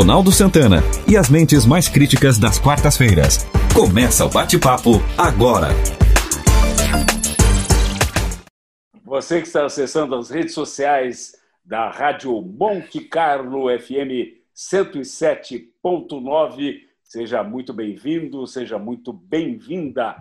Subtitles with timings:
[0.00, 3.44] Ronaldo Santana e as mentes mais críticas das quartas-feiras.
[3.74, 5.68] Começa o bate-papo agora.
[9.04, 17.74] Você que está acessando as redes sociais da Rádio Monte Carlo FM 107.9, seja muito
[17.74, 20.16] bem-vindo, seja muito bem-vinda.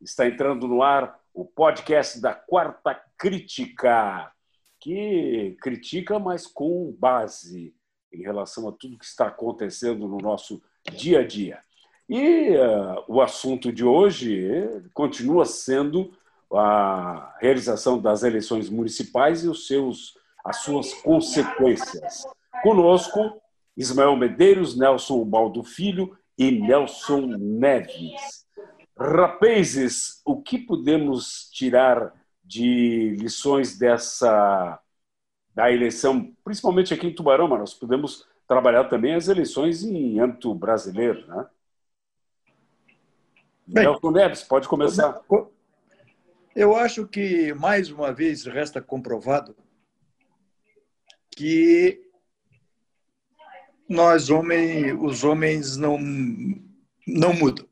[0.00, 4.30] Está entrando no ar o podcast da Quarta Crítica,
[4.78, 7.74] que critica, mas com base
[8.14, 10.62] em relação a tudo que está acontecendo no nosso
[10.92, 11.58] dia a dia.
[12.08, 14.48] E uh, o assunto de hoje
[14.92, 16.12] continua sendo
[16.52, 22.24] a realização das eleições municipais e os seus, as suas consequências.
[22.62, 23.40] Conosco,
[23.76, 28.44] Ismael Medeiros, Nelson Baldo Filho e Nelson Neves.
[28.96, 32.12] Rapazes, o que podemos tirar
[32.44, 34.78] de lições dessa
[35.54, 40.52] da eleição, principalmente aqui em Tubarão, mas nós podemos trabalhar também as eleições em âmbito
[40.54, 41.46] brasileiro, né?
[43.66, 45.22] Bem, Nelson Neves, pode começar.
[46.54, 49.56] Eu acho que, mais uma vez, resta comprovado
[51.30, 52.02] que
[53.88, 55.98] nós, homens, os homens, não,
[57.06, 57.66] não mudam.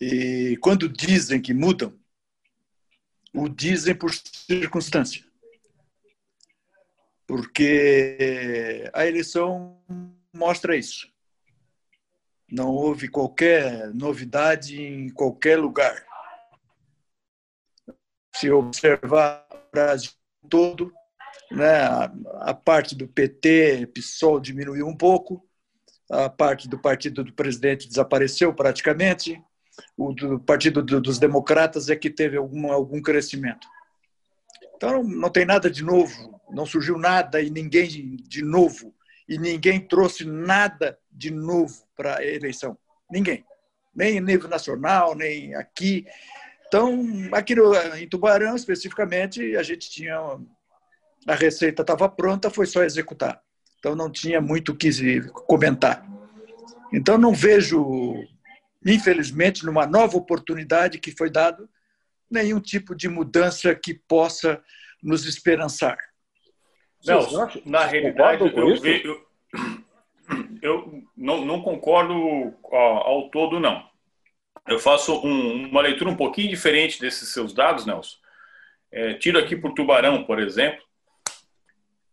[0.00, 1.92] E quando dizem que mudam,
[3.34, 5.27] o dizem por circunstância
[7.28, 9.78] porque a eleição
[10.34, 11.06] mostra isso.
[12.50, 16.02] Não houve qualquer novidade em qualquer lugar.
[18.34, 20.10] Se observar o Brasil
[20.48, 20.90] todo,
[21.52, 21.82] né,
[22.40, 25.46] a, parte do PT, PSOL diminuiu um pouco,
[26.10, 29.38] a parte do partido do presidente desapareceu praticamente,
[29.98, 33.68] o do partido dos democratas é que teve algum, algum crescimento.
[34.74, 38.94] Então não tem nada de novo não surgiu nada e ninguém de novo,
[39.28, 42.78] e ninguém trouxe nada de novo para a eleição.
[43.10, 43.44] Ninguém.
[43.94, 46.06] Nem em nível nacional, nem aqui.
[46.66, 50.16] Então, aqui no, em Tubarão, especificamente, a gente tinha.
[51.26, 53.42] A receita estava pronta, foi só executar.
[53.78, 56.06] Então, não tinha muito o que comentar.
[56.92, 58.14] Então, não vejo,
[58.84, 61.68] infelizmente, numa nova oportunidade que foi dado,
[62.30, 64.62] nenhum tipo de mudança que possa
[65.02, 65.98] nos esperançar.
[67.06, 69.26] Não, na realidade, eu, eu,
[70.60, 73.86] eu, não, não concordo ao, ao, todo, não.
[74.66, 78.16] Eu faço um, uma leitura um pouquinho diferente desses seus dados, Nelson.
[78.90, 80.82] É, tiro aqui por Tubarão, por exemplo.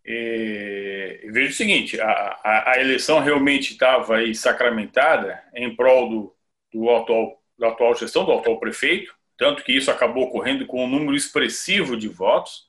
[0.05, 6.35] E, vejo o seguinte: a, a, a eleição realmente estava aí sacramentada em prol do,
[6.71, 10.89] do atual, da atual gestão, do atual prefeito, tanto que isso acabou ocorrendo com um
[10.89, 12.64] número expressivo de votos.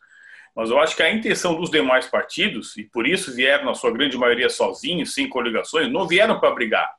[0.57, 3.91] Mas eu acho que a intenção dos demais partidos, e por isso vieram, na sua
[3.91, 6.91] grande maioria, sozinhos, sem coligações, não vieram para brigar.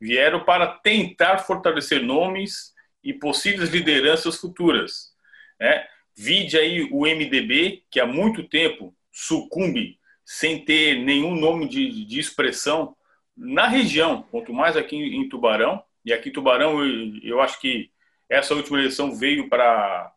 [0.00, 2.72] Vieram para tentar fortalecer nomes
[3.04, 5.12] e possíveis lideranças futuras.
[5.60, 5.86] Né?
[6.16, 12.18] Vide aí o MDB, que há muito tempo sucumbe sem ter nenhum nome de, de
[12.18, 12.96] expressão
[13.36, 15.82] na região, quanto mais aqui em Tubarão.
[16.06, 17.90] E aqui em Tubarão, eu, eu acho que
[18.30, 20.10] essa última eleição veio para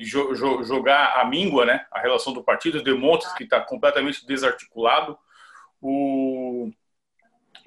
[0.00, 1.86] jogar a míngua, né?
[1.90, 5.18] A relação do partido demonstra que está completamente desarticulado.
[5.80, 6.70] O,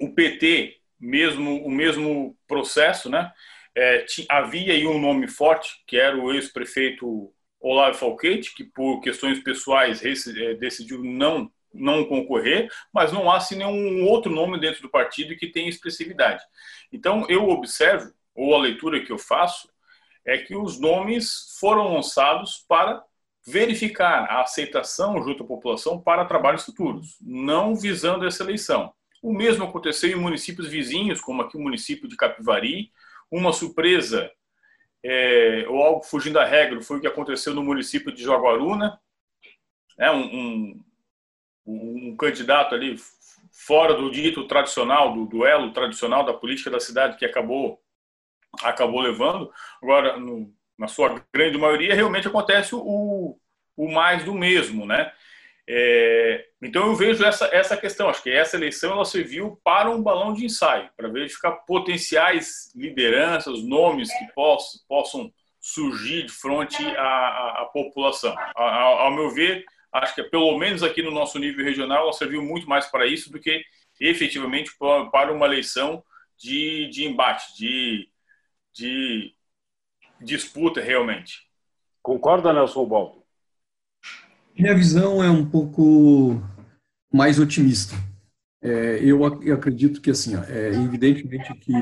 [0.00, 3.32] o PT, mesmo o mesmo processo, né?
[3.76, 9.38] É, havia aí um nome forte, que era o ex-prefeito Olavo Falquete, que por questões
[9.40, 14.90] pessoais é, decidiu não não concorrer, mas não há assim, nenhum outro nome dentro do
[14.90, 16.42] partido que tenha expressividade.
[16.92, 19.69] Então eu observo, ou a leitura que eu faço,
[20.30, 23.02] é que os nomes foram lançados para
[23.44, 28.94] verificar a aceitação junto à população para trabalhos futuros, não visando essa eleição.
[29.20, 32.92] O mesmo aconteceu em municípios vizinhos, como aqui o município de Capivari.
[33.28, 34.30] Uma surpresa,
[35.04, 39.00] é, ou algo fugindo da regra, foi o que aconteceu no município de Jaguaruna.
[39.98, 40.80] É, um,
[41.66, 42.96] um, um candidato ali
[43.50, 47.82] fora do dito tradicional, do duelo tradicional da política da cidade, que acabou
[48.62, 49.50] acabou levando.
[49.82, 53.38] Agora, no, na sua grande maioria, realmente acontece o,
[53.76, 55.12] o mais do mesmo, né?
[55.72, 60.02] É, então eu vejo essa, essa questão, acho que essa eleição ela serviu para um
[60.02, 67.62] balão de ensaio, para verificar potenciais lideranças, nomes que possam, possam surgir de frente à,
[67.62, 68.34] à população.
[68.56, 72.12] A, a, ao meu ver, acho que pelo menos aqui no nosso nível regional ela
[72.12, 73.62] serviu muito mais para isso do que
[74.00, 76.02] efetivamente para uma eleição
[76.36, 78.08] de, de embate, de
[78.72, 79.34] de
[80.20, 81.48] disputa realmente.
[82.02, 83.22] Concorda, Nelson Baldo?
[84.58, 86.42] Minha visão é um pouco
[87.12, 87.94] mais otimista.
[88.62, 91.72] é, eu, eu, acredito que, assim, ó, é, evidentemente que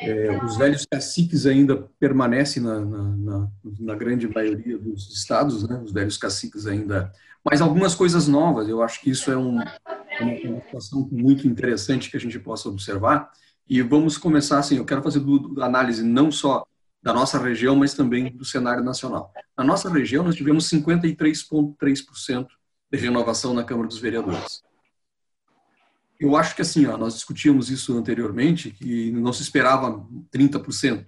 [0.00, 3.48] é, os velhos caciques ainda permanecem na, na, na,
[3.80, 5.80] na, grande maioria dos estados, né?
[5.84, 7.12] Os velhos caciques ainda,
[7.44, 8.68] mas algumas coisas novas.
[8.68, 12.68] Eu acho que isso é um, uma, uma situação muito interessante que a gente possa
[12.68, 13.30] observar.
[13.68, 14.76] E vamos começar assim.
[14.76, 15.22] Eu quero fazer
[15.60, 16.64] análise não só
[17.02, 19.32] da nossa região, mas também do cenário nacional.
[19.56, 22.46] Na nossa região, nós tivemos 53,3%
[22.90, 24.62] de renovação na Câmara dos Vereadores
[26.18, 30.04] eu acho que assim, ó, nós discutíamos isso anteriormente, que não se esperava
[30.34, 31.06] 30%,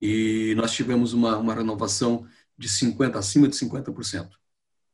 [0.00, 2.26] e nós tivemos uma, uma renovação
[2.58, 4.30] de 50%, acima de 50%.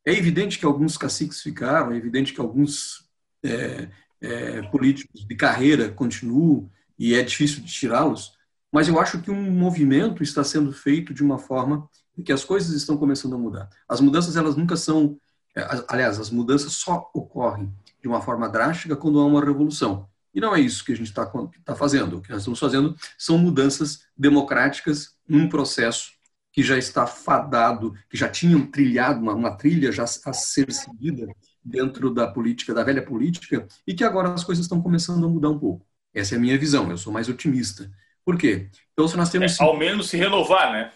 [0.05, 3.09] É evidente que alguns caciques ficaram, é evidente que alguns
[3.43, 3.89] é,
[4.21, 8.33] é, políticos de carreira continuam, e é difícil de tirá-los,
[8.73, 11.89] mas eu acho que um movimento está sendo feito de uma forma
[12.25, 13.69] que as coisas estão começando a mudar.
[13.89, 15.19] As mudanças, elas nunca são,
[15.57, 20.09] é, aliás, as mudanças só ocorrem de uma forma drástica quando há uma revolução.
[20.35, 21.31] E não é isso que a gente está
[21.65, 22.19] tá fazendo.
[22.19, 26.13] O que nós estamos fazendo são mudanças democráticas num processo
[26.53, 31.27] que já está fadado, que já tinham trilhado uma, uma trilha já a ser seguida
[31.65, 35.51] dentro da política, da velha política, e que agora as coisas estão começando a mudar
[35.51, 35.87] um pouco.
[36.15, 37.91] Essa é a minha visão, eu sou mais otimista.
[38.25, 38.69] Por quê?
[38.93, 39.59] Então, se nós temos.
[39.59, 40.91] É, ao menos se renovar, né?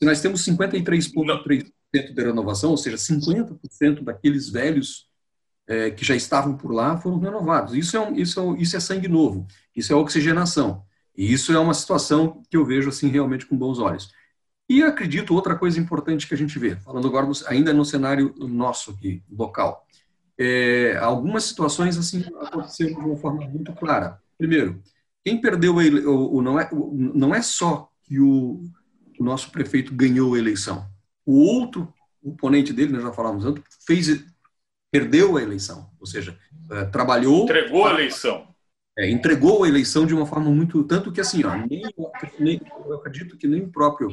[0.00, 5.08] Se nós temos 53,3% de renovação, ou seja, 50% daqueles velhos
[5.66, 7.74] é, que já estavam por lá foram renovados.
[7.74, 10.84] Isso é, um, isso, é, isso é sangue novo, isso é oxigenação.
[11.16, 14.10] E isso é uma situação que eu vejo assim realmente com bons olhos.
[14.68, 18.90] E acredito outra coisa importante que a gente vê, falando agora ainda no cenário nosso
[18.90, 19.86] aqui, local.
[20.36, 24.20] É, algumas situações assim aconteceram de uma forma muito clara.
[24.36, 24.82] Primeiro,
[25.24, 28.62] quem perdeu o, o, não é o, não é só que o,
[29.18, 30.86] o nosso prefeito ganhou a eleição.
[31.24, 31.92] O outro
[32.22, 34.24] oponente dele, nós já falamos antes, fez
[34.90, 36.38] perdeu a eleição, ou seja,
[36.70, 37.42] é, trabalhou.
[37.44, 38.46] Entregou a eleição.
[38.96, 40.84] É, entregou a eleição de uma forma muito.
[40.84, 41.82] Tanto que, assim, ó, nem,
[42.38, 44.08] nem, eu acredito que nem o próprio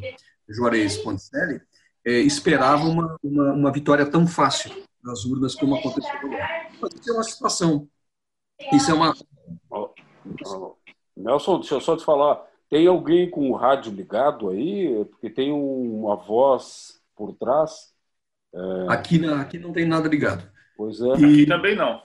[0.48, 1.60] Juarez Ponticelli
[2.04, 4.72] é, esperava uma, uma, uma, vitória tão fácil
[5.04, 6.68] nas urnas como aconteceu agora.
[6.80, 7.88] Mas isso é uma situação.
[8.72, 9.14] Isso é uma.
[11.16, 12.46] Nelson, deixa eu só te falar.
[12.68, 15.04] Tem alguém com o rádio ligado aí?
[15.10, 17.92] Porque tem uma voz por trás.
[18.54, 18.86] É...
[18.88, 20.50] Aqui, na, aqui não tem nada ligado.
[20.76, 21.08] Pois é.
[21.08, 21.12] E...
[21.12, 22.02] Aqui também não.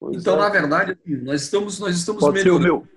[0.00, 0.38] Pois então, é.
[0.38, 2.88] na verdade, assim, nós estamos, nós estamos Pode melhorando.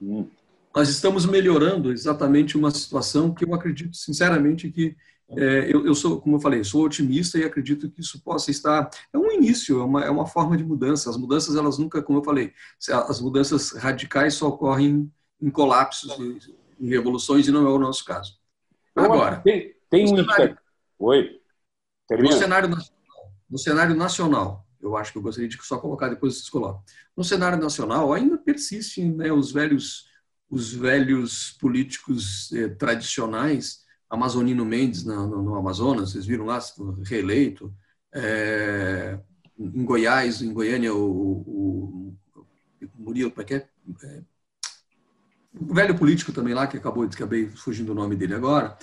[0.00, 0.28] Hum.
[0.74, 4.94] Nós estamos melhorando exatamente uma situação que eu acredito, sinceramente, que
[5.36, 8.88] é, eu, eu, sou, como eu falei, sou otimista e acredito que isso possa estar.
[9.12, 11.10] É um início, é uma, é uma forma de mudança.
[11.10, 12.52] As mudanças, elas nunca, como eu falei,
[12.90, 16.16] as mudanças radicais só ocorrem em colapsos,
[16.80, 18.38] em revoluções, e não é o nosso caso.
[18.96, 19.40] Agora.
[19.40, 20.16] Tem, tem um.
[20.16, 20.58] Cenário,
[20.98, 21.40] Oi.
[22.06, 22.34] Termina.
[22.34, 22.78] No cenário
[23.50, 26.82] no cenário nacional, eu acho que eu gostaria de só colocar depois vocês colocam.
[27.16, 30.06] No cenário nacional ainda persistem né, os velhos
[30.50, 36.58] os velhos políticos eh, tradicionais, Amazonino Mendes no, no, no, Amazonas, vocês viram lá,
[37.04, 37.72] reeleito,
[38.14, 39.18] é,
[39.58, 43.68] em Goiás, em Goiânia, o, o, o Murilo, como é que é?
[44.04, 44.22] é?
[45.60, 48.76] O velho político também lá, que acabou, de acabei fugindo o nome dele agora,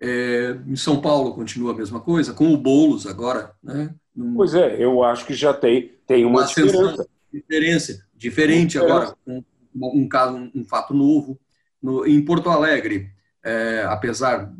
[0.00, 3.94] é, em São Paulo continua a mesma coisa, com o Boulos agora, né?
[4.34, 7.08] Pois é, eu acho que já tem, tem uma, uma diferença.
[7.32, 8.06] diferença.
[8.14, 9.42] Diferente agora, um,
[9.74, 11.40] um caso, um, um, fato novo.
[11.80, 13.10] No, em Porto Alegre,
[13.42, 14.52] é, apesar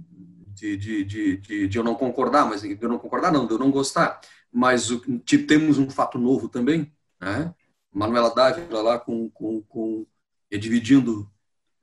[0.77, 3.59] de, de, de, de, eu não concordar, mas de eu não concordar não, de eu
[3.59, 4.21] não gostar,
[4.53, 5.01] mas o,
[5.47, 7.53] temos um fato novo também, né?
[7.93, 10.07] Manuela Dávila lá com, com, com
[10.51, 11.29] é, dividindo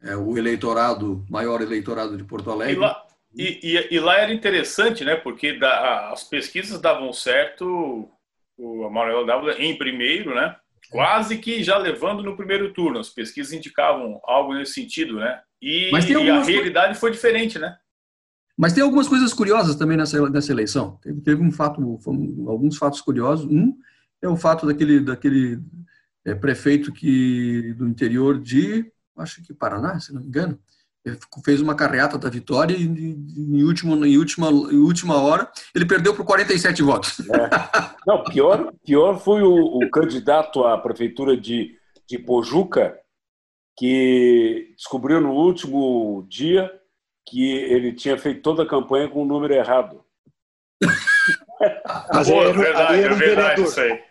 [0.01, 2.75] é, o eleitorado, maior eleitorado de Porto Alegre.
[2.75, 3.05] E lá,
[3.35, 5.15] e, e, e, lá era interessante, né?
[5.15, 8.09] Porque da, as pesquisas davam certo,
[8.57, 10.55] o Manuel Dávila em primeiro, né?
[10.89, 12.99] Quase que já levando no primeiro turno.
[12.99, 15.41] As pesquisas indicavam algo nesse sentido, né?
[15.61, 17.77] E, e a realidade foi diferente, né?
[18.59, 20.99] Mas tem algumas coisas curiosas também nessa, nessa eleição.
[21.01, 21.79] Teve, teve um fato,
[22.45, 23.45] alguns fatos curiosos.
[23.49, 23.73] Um
[24.21, 25.61] é o fato daquele, daquele
[26.25, 30.59] é, prefeito que do interior de, acho que Paraná, se não me engano,
[31.45, 36.13] fez uma carreata da vitória e em, último, em, última, em última hora ele perdeu
[36.13, 37.17] por 47 votos.
[37.21, 37.49] É.
[38.05, 42.93] Não, pior, pior foi o, o, candidato à prefeitura de, de Pojuca,
[43.77, 46.69] que descobriu no último dia
[47.29, 50.03] que ele tinha feito toda a campanha com o número errado.
[52.13, 53.65] Mas Pô, era, verdade, aí era um é verdade vereador.
[53.65, 54.03] isso aí.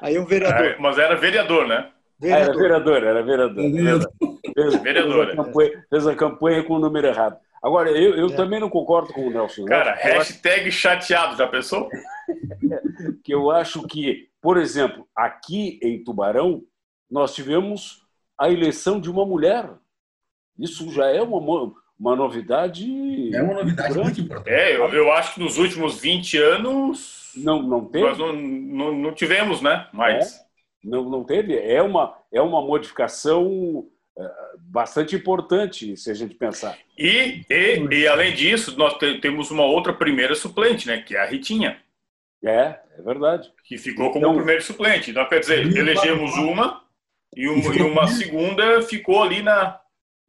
[0.00, 0.66] Aí é um vereador.
[0.66, 1.90] É, mas era vereador, né?
[2.18, 2.48] Vereador.
[2.48, 3.72] Era vereador, era vereador.
[3.72, 4.12] vereador.
[4.54, 7.38] Fez, Fez, a campanha, fez a campanha com o número errado.
[7.62, 8.34] Agora, eu, eu é.
[8.34, 9.64] também não concordo com o Nelson.
[9.64, 10.78] Cara, hashtag acho...
[10.78, 11.88] chateado, já pensou?
[13.22, 16.62] que eu acho que, por exemplo, aqui em Tubarão,
[17.08, 18.02] nós tivemos
[18.36, 19.70] a eleição de uma mulher.
[20.58, 22.84] Isso já é uma, uma novidade.
[23.32, 24.50] É uma novidade muito, muito importante.
[24.50, 27.30] É, eu, eu, acho que nos últimos 20 anos.
[27.36, 28.04] Não, não teve?
[28.04, 29.86] Nós não, não, não tivemos, né?
[29.92, 30.36] Mas.
[30.36, 30.42] É,
[30.82, 31.56] não, não teve.
[31.56, 33.86] É uma, é uma modificação
[34.18, 36.76] é, bastante importante, se a gente pensar.
[36.98, 41.00] E, e, e além disso, nós temos uma outra primeira suplente, né?
[41.00, 41.78] Que é a Ritinha.
[42.44, 43.52] É, é verdade.
[43.64, 45.12] Que ficou como então, primeiro suplente.
[45.12, 46.82] Então, quer dizer, elegemos uma
[47.34, 49.80] e uma, e uma segunda ficou ali na,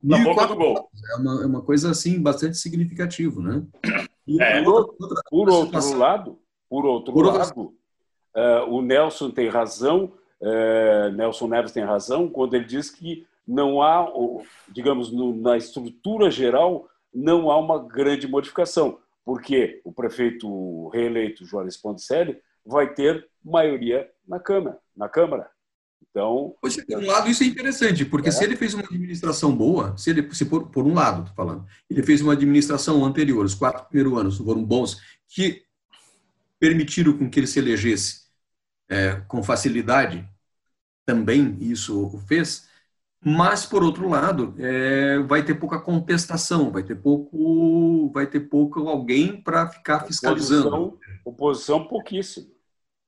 [0.03, 0.89] na boca do gol.
[1.12, 3.63] É uma, é uma coisa assim bastante significativa, né?
[4.25, 4.63] E é.
[4.63, 7.74] Por, outra, por outro lado, por outro por lado,
[8.33, 13.81] uh, o Nelson tem razão, uh, Nelson Neves tem razão quando ele diz que não
[13.81, 14.07] há,
[14.69, 21.77] digamos, no, na estrutura geral, não há uma grande modificação porque o prefeito reeleito Joanes
[21.77, 24.77] Ponticelli vai ter maioria na Câmara.
[24.95, 25.50] Na Câmara.
[26.10, 28.31] Então, Poxa, por um lado, isso é interessante, porque é.
[28.31, 31.65] se ele fez uma administração boa, se ele, se por, por um lado, estou falando,
[31.89, 35.63] ele fez uma administração anterior, os quatro primeiros anos foram bons, que
[36.60, 38.24] permitiram com que ele se elegesse
[38.88, 40.27] é, com facilidade,
[41.05, 42.67] também isso o fez,
[43.25, 48.88] mas por outro lado é, vai ter pouca contestação, vai ter pouco, vai ter pouco
[48.88, 51.00] alguém para ficar fiscalizando.
[51.25, 52.52] Oposição, oposição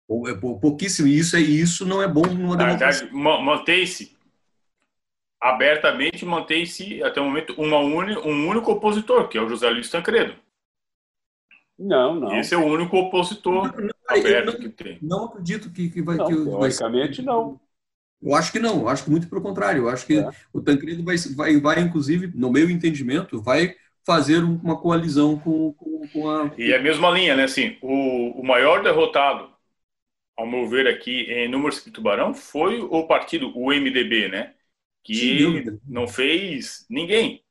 [0.07, 0.55] pouquíssimo.
[0.55, 1.07] É pouquíssimo.
[1.07, 3.09] E isso é isso não é bom numa democracia.
[3.11, 4.15] Mantém-se
[5.41, 9.89] abertamente, mantém-se até o momento uma uni, um único opositor, que é o José Luiz
[9.89, 10.33] Tancredo.
[11.77, 12.35] Não, não.
[12.39, 14.97] Esse é o único opositor não, não, aberto não, que tem.
[15.01, 16.15] Não acredito que, que vai.
[16.15, 17.25] Não, que teoricamente, vai...
[17.25, 17.59] não.
[18.21, 19.83] Eu acho que não, eu acho que muito pelo contrário.
[19.83, 20.29] Eu acho que é.
[20.51, 26.07] o Tancredo vai, vai, vai, inclusive, no meu entendimento, vai fazer uma coalizão com, com,
[26.07, 26.51] com a.
[26.57, 27.43] E a mesma linha, né?
[27.43, 29.49] Assim, o, o maior derrotado,
[30.35, 34.55] ao meu ver aqui, em números de Tubarão, foi o partido, o MDB, né?
[35.03, 37.43] Que não fez ninguém.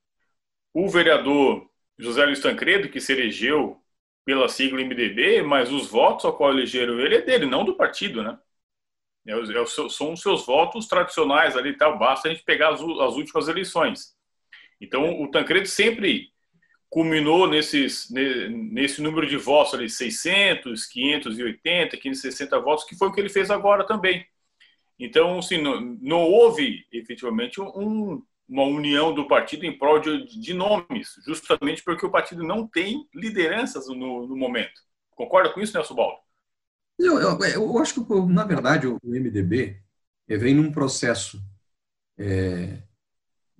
[0.73, 3.81] O vereador José Luiz Tancredo, que se elegeu
[4.25, 8.23] pela sigla MDB, mas os votos ao qual elegeram ele é dele, não do partido,
[8.23, 8.39] né?
[9.27, 11.99] É, é são os seus votos tradicionais ali, tal.
[11.99, 14.15] basta a gente pegar as, as últimas eleições.
[14.81, 16.34] Então, o Tancredo sempre
[16.95, 23.21] culminou nesses, nesse número de votos ali, 600, 580, 560 votos, que foi o que
[23.21, 24.25] ele fez agora também.
[24.97, 30.55] Então, assim, não, não houve efetivamente um, uma união do partido em prol de, de,
[30.55, 34.81] nomes, justamente porque o partido não tem lideranças no, no momento.
[35.17, 36.19] Concorda com isso, Nelson Baldo?
[36.97, 39.83] Eu, eu, eu, acho que, na verdade, o MDB
[40.29, 41.43] vem num processo
[42.17, 42.84] é,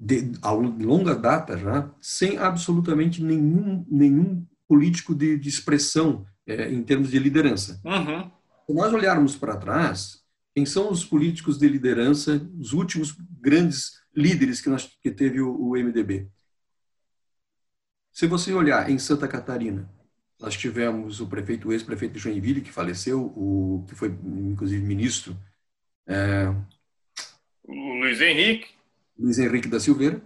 [0.05, 6.83] de, a longa data já, sem absolutamente nenhum, nenhum político de, de expressão é, em
[6.83, 7.81] termos de liderança.
[7.85, 8.31] Uhum.
[8.67, 10.23] Se nós olharmos para trás,
[10.55, 15.51] quem são os políticos de liderança, os últimos grandes líderes que, nós, que teve o,
[15.51, 16.29] o MDB?
[18.13, 19.91] Se você olhar em Santa Catarina,
[20.39, 25.37] nós tivemos o prefeito, o ex-prefeito de Joinville, que faleceu, o que foi, inclusive, ministro.
[26.07, 26.55] É...
[27.67, 28.74] Luiz Henrique.
[29.19, 30.21] Luiz Henrique da Silveira,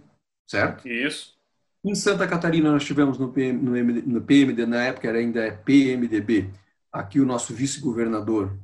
[0.47, 0.87] certo?
[0.87, 1.37] Isso.
[1.83, 5.45] Em Santa Catarina, nós tivemos no, PM, no, MD, no PMD, na época era ainda
[5.45, 6.49] é PMDB,
[6.91, 8.57] aqui o nosso vice-governador,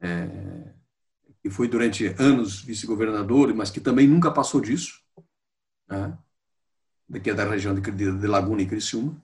[0.00, 0.72] é,
[1.42, 5.02] que foi durante anos vice-governador, mas que também nunca passou disso,
[5.88, 6.16] né?
[7.08, 9.22] daqui é da região de, de, de Laguna e Criciúma.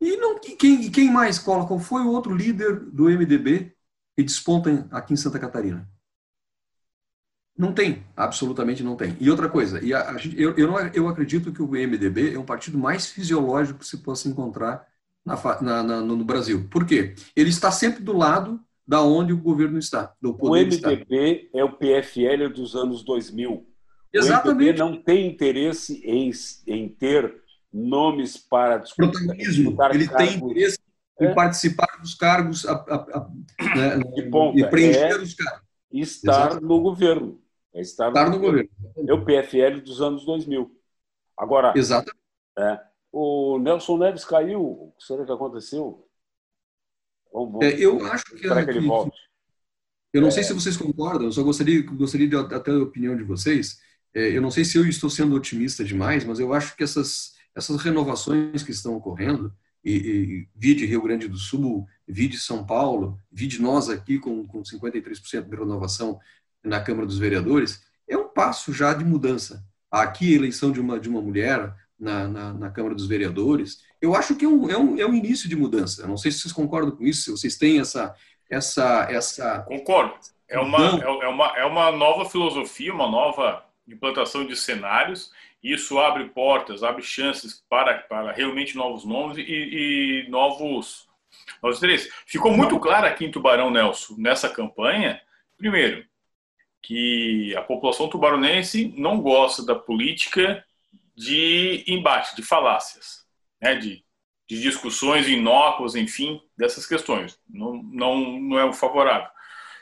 [0.00, 1.66] E não, quem, quem mais cola?
[1.66, 3.72] Qual foi o outro líder do MDB
[4.16, 5.88] que desponta aqui em Santa Catarina?
[7.62, 9.16] Não tem, absolutamente não tem.
[9.20, 12.38] E outra coisa, e a, a, eu, eu, não, eu acredito que o MDB é
[12.38, 14.84] um partido mais fisiológico que se possa encontrar
[15.24, 16.66] na, na, na, no Brasil.
[16.68, 17.14] Por quê?
[17.36, 20.12] Ele está sempre do lado da onde o governo está.
[20.20, 21.58] o MDB está.
[21.60, 23.64] é o PFL dos anos 2000.
[24.12, 24.48] Exatamente.
[24.48, 26.32] O MDB não tem interesse em,
[26.66, 27.32] em ter
[27.72, 29.76] nomes para protagonismo.
[29.92, 30.16] Ele cargos.
[30.16, 30.78] tem interesse
[31.20, 31.30] é.
[31.30, 33.30] em participar dos cargos a, a, a,
[33.76, 34.58] né, de ponta.
[34.58, 35.62] e preencher é os cargos.
[35.92, 36.64] Estar Exatamente.
[36.64, 37.41] no governo.
[37.74, 38.70] É estar, estar no, no governo.
[38.96, 40.70] É o PFL dos anos 2000.
[41.36, 42.18] Agora, Exatamente.
[42.58, 44.62] É, o Nelson Neves caiu.
[44.62, 46.06] O que será que aconteceu?
[47.32, 49.18] Vamos, vamos, é, eu acho que, será que ele volte?
[50.12, 53.22] Eu não sei se vocês concordam, eu só gostaria, gostaria de até a opinião de
[53.22, 53.80] vocês.
[54.14, 57.32] É, eu não sei se eu estou sendo otimista demais, mas eu acho que essas
[57.54, 63.18] essas renovações que estão ocorrendo, e, e vide Rio Grande do Sul, vide São Paulo,
[63.30, 66.20] vide nós aqui com, com 53% de renovação
[66.62, 69.64] na Câmara dos Vereadores, é um passo já de mudança.
[69.90, 74.14] Aqui, a eleição de uma, de uma mulher na, na, na Câmara dos Vereadores, eu
[74.14, 76.02] acho que é um, é, um, é um início de mudança.
[76.02, 78.14] Eu não sei se vocês concordam com isso, se vocês têm essa.
[78.50, 80.14] essa, essa Concordo.
[80.48, 85.30] é uma, é, é, uma, é uma nova filosofia, uma nova implantação de cenários.
[85.62, 91.08] Isso abre portas, abre chances para, para realmente novos nomes e, e novos,
[91.62, 92.12] novos interesses.
[92.26, 95.20] Ficou muito claro aqui em Tubarão, Nelson, nessa campanha,
[95.56, 96.04] primeiro,
[96.82, 100.64] que a população tubaronense não gosta da política
[101.16, 103.24] de embate, de falácias,
[103.60, 104.04] né, de,
[104.48, 107.38] de discussões inócuas, enfim, dessas questões.
[107.48, 109.30] Não, não, não é o favorável.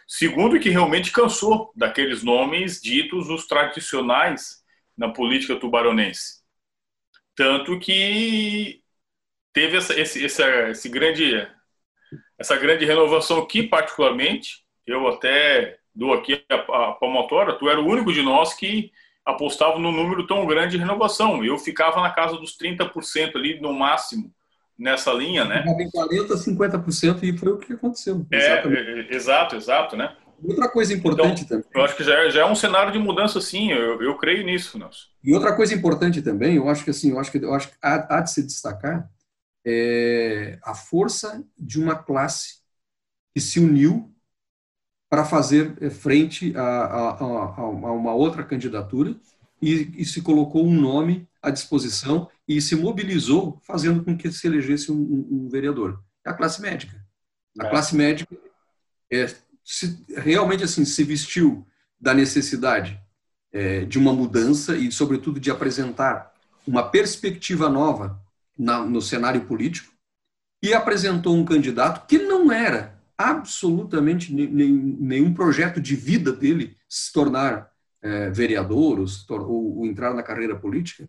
[0.06, 4.62] Segundo, que realmente cansou daqueles nomes ditos os tradicionais
[4.96, 6.40] na política tubaronense.
[7.34, 8.82] Tanto que
[9.52, 11.48] teve essa, esse, esse, esse grande,
[12.36, 17.86] essa grande renovação que, particularmente, eu até dou aqui a, a palmatória, tu era o
[17.86, 18.92] único de nós que
[19.24, 21.44] apostava num número tão grande de renovação.
[21.44, 24.32] Eu ficava na casa dos 30% ali no máximo
[24.78, 25.64] nessa linha, né?
[25.78, 28.26] Em 40, 50% e foi o que aconteceu.
[28.32, 30.16] É, é, exato, exato, né?
[30.42, 31.70] Outra coisa importante então, também.
[31.74, 33.70] Eu acho que já é, já é um cenário de mudança, sim.
[33.70, 35.06] Eu, eu creio nisso, Nelson.
[35.22, 37.74] E outra coisa importante também, eu acho que assim, eu acho que eu acho que
[37.82, 39.08] há, há de se destacar
[39.64, 42.60] é a força de uma classe
[43.34, 44.10] que se uniu
[45.10, 49.16] para fazer é, frente a, a, a, a uma outra candidatura
[49.60, 54.46] e, e, se colocou um nome à disposição e se mobilizou, fazendo com que se
[54.46, 56.00] elegesse um, um, um vereador.
[56.24, 57.04] É a classe médica.
[57.58, 57.70] A é.
[57.70, 58.34] classe médica
[59.10, 59.26] é,
[59.64, 61.66] se, realmente assim se vestiu
[62.00, 62.98] da necessidade
[63.52, 66.32] é, de uma mudança e, sobretudo, de apresentar
[66.66, 68.22] uma perspectiva nova
[68.56, 69.92] na, no cenário político
[70.62, 77.70] e apresentou um candidato que não era absolutamente nenhum, projeto de vida dele se tornar
[78.00, 79.06] é, vereador ou,
[79.46, 81.08] ou, ou entrar na carreira política,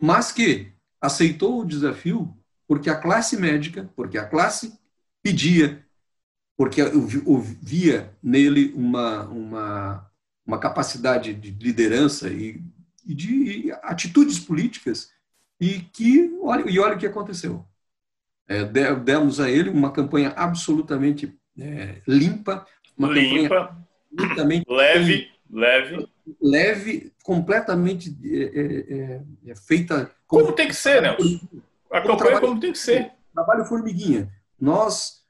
[0.00, 2.36] mas que aceitou o desafio
[2.68, 4.78] porque a classe médica, porque a classe
[5.22, 5.84] pedia,
[6.56, 10.10] porque eu via nele uma, uma,
[10.44, 12.62] uma capacidade de liderança e,
[13.04, 15.10] e de atitudes políticas
[15.60, 17.66] e que olha, e olha o que aconteceu.
[18.48, 22.66] É, demos a ele uma campanha absolutamente é, limpa,
[22.96, 23.76] uma limpa,
[24.68, 26.08] leve, leve,
[26.40, 31.16] leve, completamente é, é, é, é feita como, tem que ser, né?
[31.90, 33.12] A campanha trabalho, como tem que ser.
[33.32, 34.30] Trabalho formiguinha.
[34.60, 35.24] Nós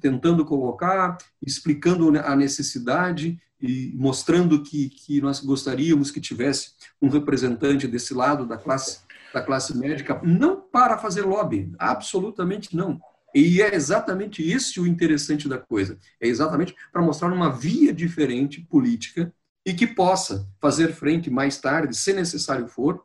[0.00, 7.86] tentando colocar, explicando a necessidade e mostrando que, que nós gostaríamos que tivesse um representante
[7.86, 9.00] desse lado da classe
[9.32, 13.00] da classe médica, não para fazer lobby, absolutamente não
[13.34, 15.98] e é exatamente esse o interessante da coisa.
[16.20, 19.32] É exatamente para mostrar uma via diferente política
[19.64, 23.04] e que possa fazer frente mais tarde, se necessário for,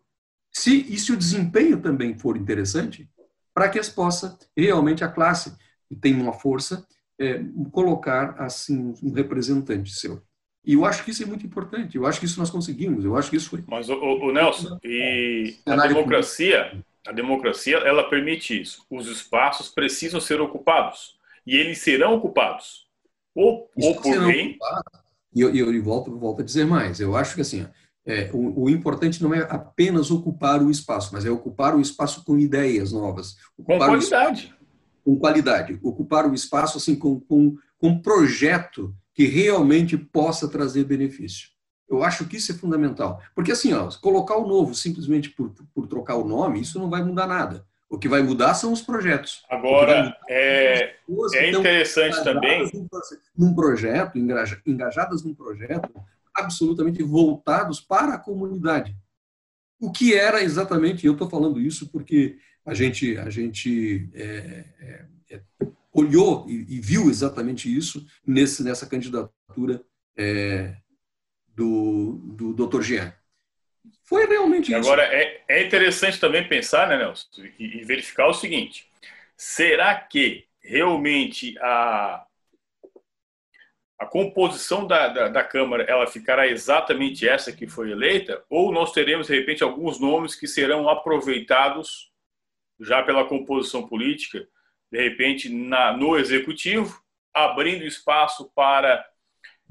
[0.52, 3.10] se e se o desempenho também for interessante,
[3.54, 5.56] para que possa realmente a classe
[5.88, 6.86] que tem uma força
[7.20, 10.22] é, colocar assim um representante seu.
[10.66, 11.96] E eu acho que isso é muito importante.
[11.96, 13.06] Eu acho que isso nós conseguimos.
[13.06, 13.64] Eu acho que isso foi.
[13.68, 18.86] Mas o, o Nelson e a democracia a democracia, ela permite isso.
[18.90, 21.18] Os espaços precisam ser ocupados.
[21.46, 22.88] E eles serão ocupados.
[23.34, 24.58] Ou, ou por quem...
[25.34, 27.00] E eu, eu, eu, volto, volto a dizer mais.
[27.00, 27.68] Eu acho que assim,
[28.06, 32.24] é, o, o, importante não é apenas ocupar o espaço, mas é ocupar o espaço
[32.24, 33.36] com ideias novas.
[33.56, 34.44] com qualidade.
[34.46, 34.58] Espaço,
[35.06, 35.80] com qualidade.
[35.84, 41.50] Ocupar o espaço assim com, com, com um projeto que realmente possa trazer benefício.
[41.90, 43.22] Eu acho que isso é fundamental.
[43.34, 47.04] Porque, assim, ó, colocar o novo simplesmente por, por trocar o nome, isso não vai
[47.04, 47.66] mudar nada.
[47.90, 49.44] O que vai mudar são os projetos.
[49.50, 50.96] Agora, é,
[51.36, 52.70] é interessante também.
[53.38, 55.90] Num projeto, engajadas num projeto,
[56.36, 58.96] absolutamente voltados para a comunidade.
[59.80, 65.06] O que era exatamente, eu estou falando isso porque a gente, a gente é, é,
[65.32, 65.42] é
[65.94, 69.82] olhou e, e, viu exatamente isso nesse, nessa candidatura
[70.16, 70.76] é,
[71.58, 72.20] do,
[72.54, 72.82] do Dr.
[72.84, 73.14] Jean.
[74.04, 74.78] Foi realmente isso.
[74.78, 78.88] Agora, é, é interessante também pensar, né, Nelson, e, e verificar o seguinte:
[79.36, 82.26] será que realmente a,
[84.00, 88.44] a composição da, da, da, Câmara ela ficará exatamente essa que foi eleita?
[88.50, 92.12] Ou nós teremos, de repente, alguns nomes que serão aproveitados
[92.80, 94.48] já pela composição política,
[94.92, 97.02] de repente, na, no Executivo,
[97.34, 99.04] abrindo espaço para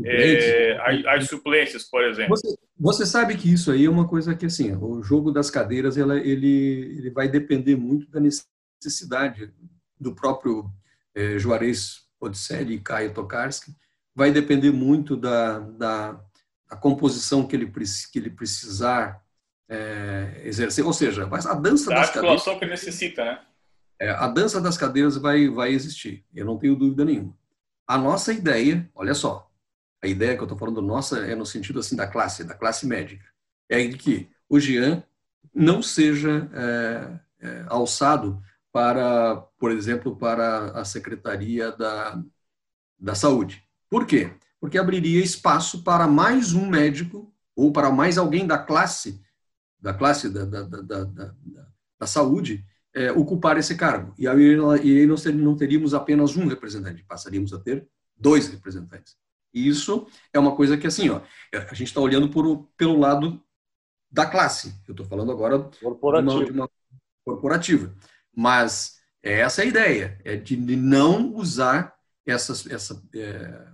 [0.04, 2.37] é, as, as, suplências, por exemplo.
[2.37, 5.96] Você, você, sabe que isso aí é uma coisa que, assim, o jogo das cadeiras,
[5.96, 9.52] ela, ele, ele vai depender muito da necessidade
[9.98, 10.70] do próprio
[11.14, 13.72] é, Juarez Podicelli e Caio Tokarski,
[14.14, 16.20] vai depender muito da, da,
[16.68, 17.70] da composição que ele,
[18.12, 19.22] que ele precisar
[19.68, 22.44] é, exercer, ou seja, a dança da das cadeiras...
[22.44, 23.40] que necessita, né?
[23.98, 27.37] É, a dança das cadeiras vai, vai existir, eu não tenho dúvida nenhuma.
[27.87, 29.45] A nossa ideia, olha só,
[30.07, 32.87] a ideia que eu estou falando nossa é no sentido assim da classe, da classe
[32.87, 33.27] médica,
[33.69, 35.03] é de que o Jean
[35.55, 38.40] não seja é, é, alçado
[38.73, 42.23] para, por exemplo, para a Secretaria da,
[42.99, 43.64] da Saúde.
[43.88, 44.33] Por quê?
[44.61, 49.21] Porque abriria espaço para mais um médico ou para mais alguém da classe
[49.79, 51.35] da classe da, da, da, da,
[51.99, 52.64] da saúde
[52.95, 54.14] é, ocupar esse cargo.
[54.19, 59.16] E aí, e aí nós não teríamos apenas um representante, passaríamos a ter dois representantes.
[59.57, 61.23] E isso é uma coisa que, assim, ó,
[61.55, 63.42] a gente está olhando por, pelo lado
[64.11, 64.75] da classe.
[64.87, 66.45] Eu estou falando agora corporativa.
[66.45, 66.71] De uma,
[67.25, 67.95] corporativa.
[68.35, 73.66] Mas é essa a ideia, é de não usar essas, essa, é,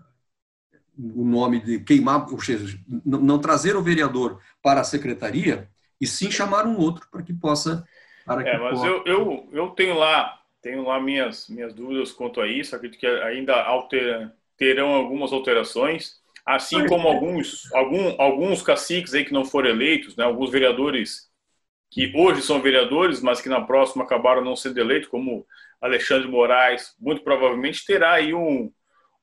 [0.96, 5.68] o nome de queimar, ou seja, não, não trazer o vereador para a secretaria
[6.00, 7.84] e sim chamar um outro para que possa.
[8.24, 8.86] Para é, mas possa...
[8.86, 13.06] eu, eu, eu tenho lá tenho lá minhas, minhas dúvidas quanto a isso, acredito que
[13.06, 19.70] ainda altera, terão algumas alterações, assim como alguns, algum, alguns caciques aí que não foram
[19.70, 21.28] eleitos, né, alguns vereadores
[21.90, 25.44] que hoje são vereadores, mas que na próxima acabaram não sendo eleitos, como
[25.80, 28.72] Alexandre Moraes, muito provavelmente terá aí um,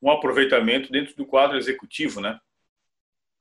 [0.02, 2.38] um aproveitamento dentro do quadro executivo, né?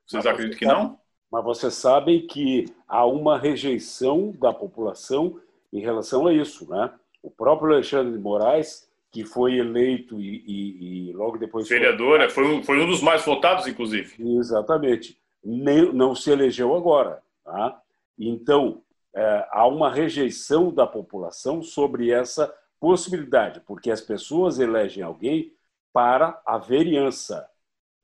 [0.06, 1.00] Vocês mas acreditam que não?
[1.30, 5.40] Mas vocês sabem que há uma rejeição da população
[5.72, 6.94] em relação a isso, né?
[7.20, 11.68] O próprio Alexandre de Moraes, que foi eleito e, e, e logo depois...
[11.68, 12.30] Vereador, foi...
[12.30, 14.14] Foi, um, foi um dos mais votados, inclusive.
[14.38, 15.18] Exatamente.
[15.42, 17.22] Nem, não se elegeu agora.
[17.44, 17.80] Tá?
[18.18, 18.82] Então,
[19.14, 25.52] é, há uma rejeição da população sobre essa possibilidade, porque as pessoas elegem alguém
[25.92, 27.48] para a vereança.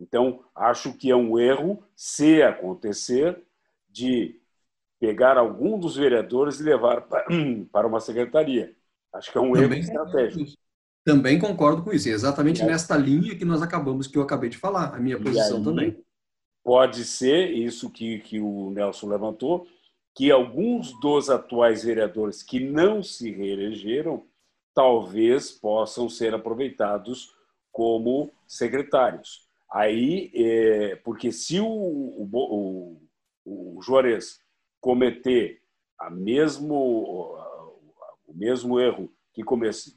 [0.01, 3.41] Então, acho que é um erro, se acontecer,
[3.89, 4.41] de
[4.99, 7.07] pegar algum dos vereadores e levar
[7.71, 8.75] para uma secretaria.
[9.13, 10.59] Acho que é um também, erro estratégico.
[11.05, 12.09] Também concordo com isso.
[12.09, 12.67] É exatamente é.
[12.67, 16.05] nesta linha que nós acabamos, que eu acabei de falar, a minha posição aí, também.
[16.63, 19.67] Pode ser isso que, que o Nelson levantou,
[20.15, 24.25] que alguns dos atuais vereadores que não se reelegeram
[24.75, 27.35] talvez possam ser aproveitados
[27.71, 29.47] como secretários.
[29.71, 32.29] Aí, é, porque se o, o,
[33.45, 34.41] o, o Juarez
[34.81, 35.61] cometer
[35.99, 37.37] a mesmo
[38.27, 39.43] o mesmo erro que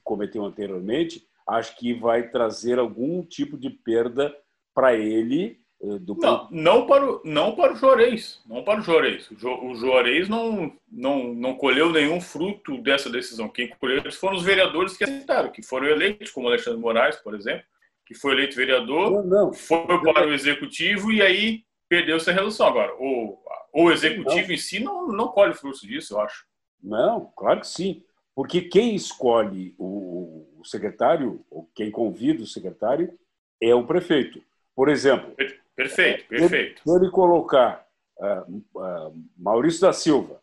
[0.03, 4.35] cometeu anteriormente, acho que vai trazer algum tipo de perda
[4.73, 5.59] para ele.
[5.81, 6.15] Eh, do...
[6.15, 9.29] Não, não para o, não para o Juarez, não para o Juarez.
[9.31, 13.47] O Juarez não, não, não colheu nenhum fruto dessa decisão.
[13.47, 17.63] Quem colheu foram os vereadores que aceitaram, que foram eleitos, como Alexandre Moraes, por exemplo,
[18.05, 19.53] que foi eleito vereador, não, não.
[19.53, 22.65] foi para o executivo e aí perdeu essa relação.
[22.65, 23.37] Agora, o,
[23.73, 24.53] o executivo não.
[24.53, 26.45] em si não, não colhe fruto disso, eu acho.
[26.81, 28.03] Não, claro que sim.
[28.37, 33.17] Porque quem escolhe o, secretário, ou quem convida o secretário,
[33.59, 34.43] é o prefeito.
[34.75, 35.33] Por exemplo.
[35.75, 36.83] Perfeito, perfeito.
[36.83, 37.87] Se ele colocar
[38.19, 40.39] uh, uh, Maurício da Silva,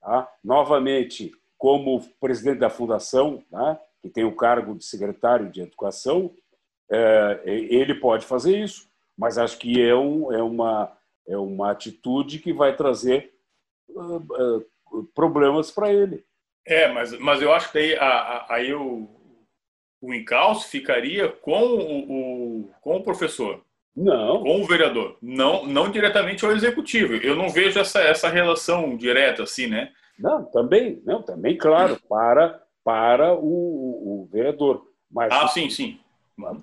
[0.00, 0.26] tá?
[0.42, 3.78] novamente como presidente da fundação, tá?
[4.00, 6.34] que tem o cargo de secretário de educação,
[6.90, 10.96] uh, ele pode fazer isso, mas acho que é, um, é, uma,
[11.28, 13.34] é uma atitude que vai trazer
[15.14, 16.24] problemas para ele.
[16.66, 17.96] É, mas, mas eu acho que aí,
[18.48, 19.08] aí o,
[20.00, 23.62] o encalço ficaria com o, o, com o professor.
[23.94, 24.42] Não.
[24.42, 25.16] Com o vereador.
[25.22, 27.14] Não, não diretamente ao executivo.
[27.14, 29.92] Eu não vejo essa, essa relação direta assim, né?
[30.18, 34.86] Não, também, não, também, claro, para, para o, o vereador.
[35.10, 36.00] Mas, ah, sim, sim.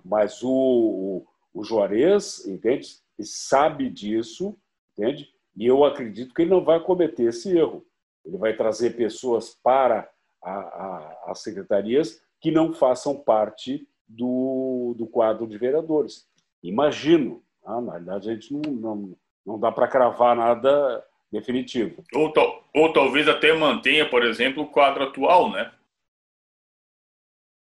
[0.03, 2.87] Mas o, o, o Juarez, entende?
[3.21, 4.57] Sabe disso,
[4.97, 5.29] entende?
[5.55, 7.85] E eu acredito que ele não vai cometer esse erro.
[8.25, 10.09] Ele vai trazer pessoas para
[10.43, 16.27] a, a, as secretarias que não façam parte do, do quadro de vereadores.
[16.63, 17.43] Imagino.
[17.63, 22.03] Ah, na verdade, a gente não, não, não dá para cravar nada definitivo.
[22.13, 22.33] Ou,
[22.75, 25.71] ou talvez até mantenha, por exemplo, o quadro atual, né?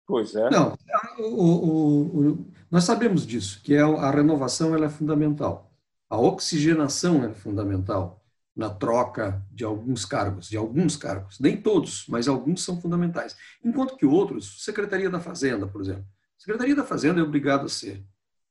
[0.07, 0.51] Pois é.
[0.51, 0.77] Não,
[1.19, 5.71] o, o, o, nós sabemos disso, que é a renovação ela é fundamental.
[6.09, 8.20] A oxigenação é fundamental
[8.61, 13.35] na troca de alguns cargos, de alguns cargos, nem todos, mas alguns são fundamentais.
[13.65, 16.05] Enquanto que outros, Secretaria da Fazenda, por exemplo.
[16.37, 18.05] Secretaria da Fazenda é obrigada a ser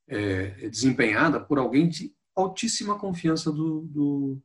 [0.08, 4.42] é, desempenhada por alguém de altíssima confiança do, do,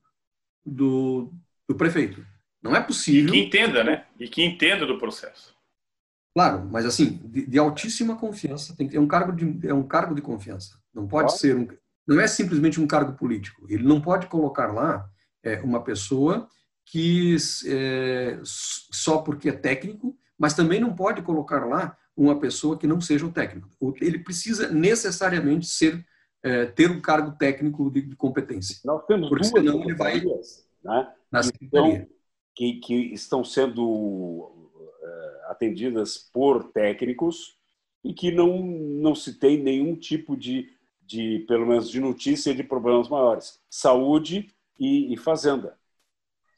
[0.67, 1.33] do,
[1.67, 2.23] do prefeito.
[2.63, 3.35] Não é possível.
[3.35, 4.05] E que entenda, né?
[4.21, 5.55] E que entenda do processo.
[6.35, 9.87] Claro, mas assim, de, de altíssima confiança, tem que, é um cargo de é um
[9.87, 10.79] cargo de confiança.
[10.93, 11.67] Não pode ser um,
[12.07, 13.65] não é simplesmente um cargo político.
[13.71, 15.09] Ele não pode colocar lá
[15.45, 16.49] é, uma pessoa
[16.87, 22.87] que é, só porque é técnico, mas também não pode colocar lá uma pessoa que
[22.87, 23.69] não seja o técnico.
[24.01, 26.05] Ele precisa necessariamente ser
[26.45, 28.77] é, ter um cargo técnico de, de competência.
[28.85, 32.07] Nós temos Porque duas senão ele vai né, na então,
[32.55, 37.57] que, que estão sendo uh, atendidas por técnicos
[38.05, 40.69] e que não, não se tem nenhum tipo de,
[41.01, 43.59] de, pelo menos, de notícia de problemas maiores.
[43.71, 45.77] Saúde e, e fazenda.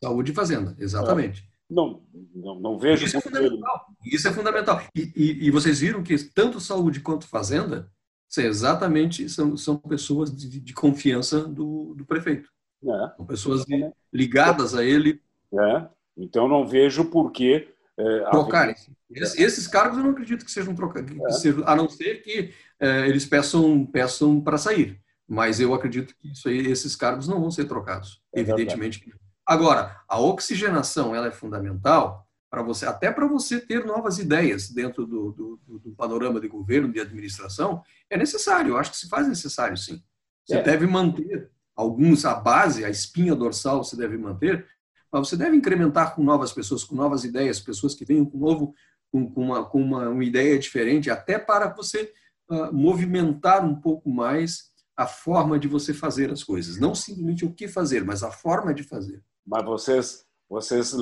[0.03, 1.43] Saúde e fazenda, exatamente.
[1.43, 1.57] É.
[1.69, 2.03] Não,
[2.35, 3.05] não, não vejo.
[3.05, 3.87] Isso é fundamental.
[4.05, 4.83] Isso é fundamental.
[4.95, 7.91] E, e, e, vocês viram que tanto saúde quanto fazenda
[8.29, 12.51] são exatamente são, são pessoas de, de confiança do, do prefeito.
[12.85, 13.17] É.
[13.17, 15.21] São pessoas de, ligadas a ele.
[15.53, 15.89] É.
[16.17, 18.75] Então não vejo por que é, trocarem.
[19.11, 21.11] Esses, esses cargos eu não acredito que sejam trocados,
[21.45, 21.51] é.
[21.65, 25.01] a não ser que é, eles peçam peçam para sair.
[25.29, 28.23] Mas eu acredito que isso aí, esses cargos não vão ser trocados.
[28.35, 29.13] É evidentemente que
[29.47, 35.07] Agora, a oxigenação ela é fundamental para você, até para você ter novas ideias dentro
[35.07, 38.71] do, do, do, panorama de governo, de administração, é necessário.
[38.71, 40.03] Eu acho que se faz necessário, sim.
[40.45, 40.63] Você é.
[40.63, 44.67] deve manter alguns, a base, a espinha dorsal você deve manter,
[45.13, 48.75] mas você deve incrementar com novas pessoas, com novas ideias, pessoas que venham com novo,
[49.13, 52.13] com, com, uma, com uma, uma, ideia diferente, até para você
[52.51, 56.79] uh, movimentar um pouco mais a forma de você fazer as coisas.
[56.79, 59.23] Não simplesmente o que fazer, mas a forma de fazer.
[59.47, 60.95] Mas vocês, vocês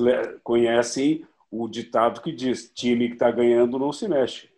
[0.43, 4.49] conhecem o ditado que diz: time que está ganhando não se mexe.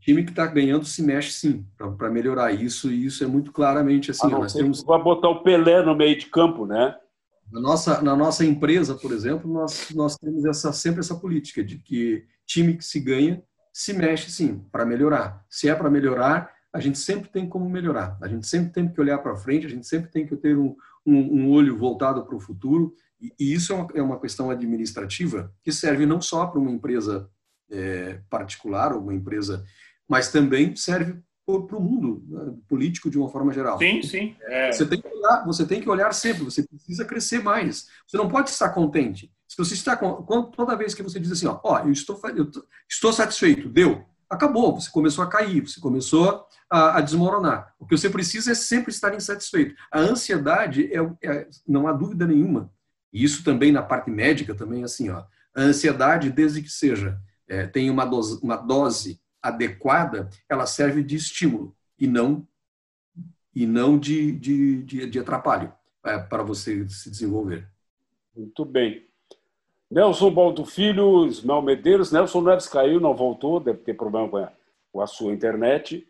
[0.00, 4.10] Time que está ganhando se mexe sim, para melhorar isso, e isso é muito claramente
[4.10, 4.28] assim.
[4.28, 4.82] nós temos...
[4.82, 6.96] Vai botar o Pelé no meio de campo, né?
[7.52, 11.76] Na nossa, na nossa empresa, por exemplo, nós, nós temos essa, sempre essa política de
[11.76, 13.42] que time que se ganha
[13.74, 15.44] se mexe sim, para melhorar.
[15.50, 18.16] Se é para melhorar, a gente sempre tem como melhorar.
[18.22, 20.76] A gente sempre tem que olhar para frente, a gente sempre tem que ter um,
[21.04, 22.94] um, um olho voltado para o futuro
[23.38, 27.28] e isso é uma, é uma questão administrativa que serve não só para uma empresa
[27.70, 29.64] é, particular ou uma empresa,
[30.08, 33.76] mas também serve para o mundo né, político de uma forma geral.
[33.78, 34.36] Sim, sim.
[34.42, 34.70] É.
[34.70, 37.88] Você, tem que olhar, você tem que olhar sempre, você precisa crescer mais.
[38.06, 39.30] Você não pode estar contente.
[39.48, 42.48] Se você está toda vez que você diz assim, ó, ó eu estou eu
[42.88, 44.80] estou satisfeito, deu, acabou.
[44.80, 47.74] Você começou a cair, você começou a, a desmoronar.
[47.78, 49.74] O que você precisa é sempre estar insatisfeito.
[49.90, 52.70] A ansiedade é, é não há dúvida nenhuma
[53.12, 55.24] e isso também na parte médica também assim, ó.
[55.54, 61.16] A ansiedade, desde que seja é, tem uma dose, uma dose adequada, ela serve de
[61.16, 62.46] estímulo e não
[63.52, 65.72] e não de, de, de, de atrapalho
[66.04, 67.68] é, para você se desenvolver.
[68.34, 69.09] Muito bem.
[69.90, 72.12] Nelson Baldo Filho, Ismael Medeiros.
[72.12, 74.52] Nelson Neves caiu, não voltou, deve ter problema com a,
[74.92, 76.06] com a sua internet.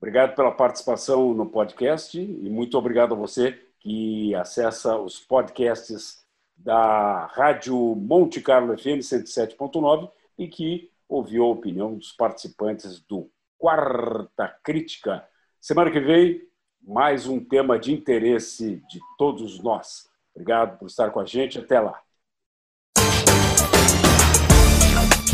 [0.00, 6.24] Obrigado pela participação no podcast e muito obrigado a você que acessa os podcasts
[6.56, 10.08] da Rádio Monte Carlo FM 107.9
[10.38, 15.26] e que ouviu a opinião dos participantes do Quarta Crítica.
[15.60, 16.42] Semana que vem,
[16.80, 20.08] mais um tema de interesse de todos nós.
[20.32, 21.58] Obrigado por estar com a gente.
[21.58, 22.05] Até lá.